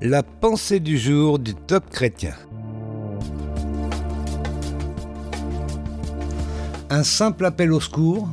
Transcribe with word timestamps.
La 0.00 0.22
pensée 0.22 0.78
du 0.78 0.96
jour 0.96 1.40
du 1.40 1.56
top 1.56 1.90
chrétien. 1.90 2.34
Un 6.88 7.02
simple 7.02 7.44
appel 7.44 7.72
au 7.72 7.80
secours, 7.80 8.28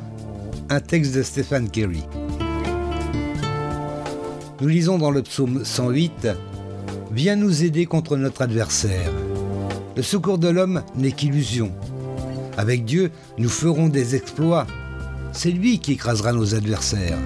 un 0.70 0.80
texte 0.80 1.16
de 1.16 1.24
Stéphane 1.24 1.72
Kerry. 1.72 2.04
Nous 4.62 4.68
lisons 4.68 5.00
dans 5.00 5.10
le 5.10 5.24
psaume 5.24 5.66
108 5.66 6.28
Viens 7.12 7.36
nous 7.36 7.64
aider 7.64 7.88
contre 7.88 8.16
notre 8.16 8.44
adversaire. 8.44 9.12
Le 9.96 10.04
secours 10.04 10.38
de 10.38 10.50
l'homme 10.50 10.84
n'est 10.96 11.14
qu'illusion. 11.14 11.72
Avec 12.58 12.86
Dieu, 12.86 13.10
nous 13.40 13.50
ferons 13.50 13.90
des 13.90 14.16
exploits. 14.16 14.68
C'est 15.32 15.50
lui 15.50 15.80
qui 15.80 15.94
écrasera 15.94 16.32
nos 16.32 16.54
adversaires. 16.54 17.18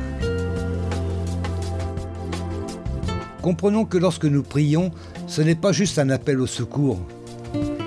Comprenons 3.42 3.86
que 3.86 3.98
lorsque 3.98 4.26
nous 4.26 4.44
prions, 4.44 4.92
ce 5.28 5.42
n'est 5.42 5.56
pas 5.56 5.72
juste 5.72 6.00
un 6.00 6.10
appel 6.10 6.42
au 6.42 6.48
secours. 6.48 7.00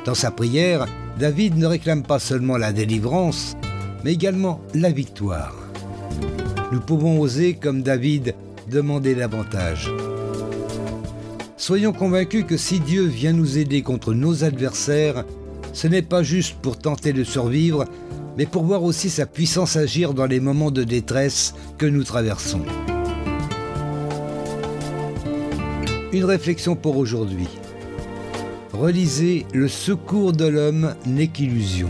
Dans 0.07 0.15
sa 0.15 0.31
prière, 0.31 0.87
David 1.19 1.57
ne 1.57 1.67
réclame 1.67 2.03
pas 2.03 2.19
seulement 2.19 2.57
la 2.57 2.73
délivrance, 2.73 3.55
mais 4.05 4.13
également 4.13 4.61
la 4.75 4.91
victoire. 4.91 5.55
Nous 6.73 6.81
pouvons 6.81 7.21
oser, 7.21 7.55
comme 7.55 7.83
David, 7.83 8.35
demander 8.71 9.15
davantage. 9.15 9.91
Soyons 11.59 11.93
convaincus 11.93 12.45
que 12.49 12.57
si 12.57 12.81
Dieu 12.81 13.05
vient 13.05 13.33
nous 13.33 13.59
aider 13.59 13.83
contre 13.83 14.15
nos 14.15 14.43
adversaires, 14.43 15.25
ce 15.73 15.87
n'est 15.87 16.03
pas 16.03 16.23
juste 16.23 16.57
pour 16.61 16.79
tenter 16.79 17.13
de 17.13 17.25
survivre, 17.25 17.85
mais 18.37 18.47
pour 18.47 18.65
voir 18.65 18.83
aussi 18.83 19.11
sa 19.11 19.27
puissance 19.27 19.77
agir 19.77 20.15
dans 20.15 20.27
les 20.27 20.41
moments 20.41 20.71
de 20.71 20.83
détresse 20.83 21.55
que 21.79 21.87
nous 21.87 22.05
traversons. 22.05 22.63
Une 26.13 26.25
réflexion 26.25 26.77
pour 26.77 26.99
aujourd'hui. 26.99 27.49
Relisez 28.73 29.47
Le 29.55 29.67
secours 29.69 30.33
de 30.33 30.47
l'homme 30.47 30.95
n'est 31.07 31.29
qu'illusion. 31.29 31.89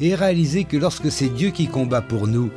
Et 0.00 0.14
réalisez 0.14 0.64
que 0.64 0.78
lorsque 0.78 1.10
c'est 1.10 1.28
Dieu 1.28 1.50
qui 1.50 1.66
combat 1.66 2.00
pour 2.00 2.26
nous, 2.26 2.48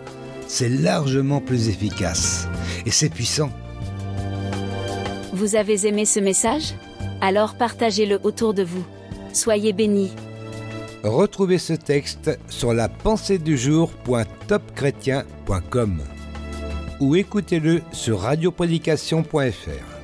c'est 0.47 0.69
largement 0.69 1.41
plus 1.41 1.67
efficace. 1.67 2.47
Et 2.85 2.91
c'est 2.91 3.09
puissant. 3.09 3.51
Vous 5.33 5.55
avez 5.55 5.85
aimé 5.85 6.05
ce 6.05 6.21
message? 6.21 6.73
Alors 7.21 7.55
partagez-le 7.55 8.19
autour 8.23 8.53
de 8.53 8.63
vous. 8.63 8.85
Soyez 9.33 9.73
bénis. 9.73 10.13
Retrouvez 11.03 11.57
ce 11.57 11.73
texte 11.73 12.39
sur 12.47 12.73
la 12.73 12.87
pensée 12.87 13.37
du 13.37 13.57
jour.topchrétien.com 13.57 16.01
ou 16.99 17.15
écoutez-le 17.15 17.81
sur 17.93 18.19
radioprédication.fr. 18.21 19.98